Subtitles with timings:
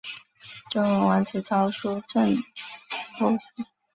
[0.71, 2.41] 周文王子曹叔振铎
[3.19, 3.37] 后裔。